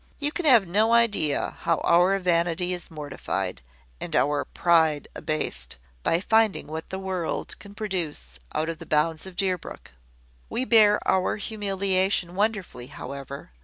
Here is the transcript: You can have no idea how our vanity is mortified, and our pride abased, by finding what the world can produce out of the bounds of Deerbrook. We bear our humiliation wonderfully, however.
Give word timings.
You 0.17 0.31
can 0.31 0.45
have 0.45 0.67
no 0.67 0.93
idea 0.93 1.57
how 1.59 1.77
our 1.83 2.17
vanity 2.17 2.73
is 2.73 2.89
mortified, 2.89 3.61
and 3.99 4.15
our 4.15 4.45
pride 4.45 5.07
abased, 5.13 5.77
by 6.01 6.19
finding 6.19 6.65
what 6.65 6.89
the 6.89 6.97
world 6.97 7.59
can 7.59 7.75
produce 7.75 8.39
out 8.55 8.67
of 8.67 8.79
the 8.79 8.87
bounds 8.87 9.27
of 9.27 9.35
Deerbrook. 9.37 9.91
We 10.49 10.65
bear 10.65 11.07
our 11.07 11.35
humiliation 11.35 12.33
wonderfully, 12.33 12.87
however. 12.87 13.51